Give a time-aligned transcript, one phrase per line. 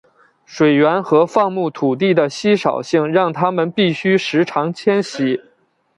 [0.47, 5.39] 水源和放牧土地的稀少性让他们必须时常迁徙。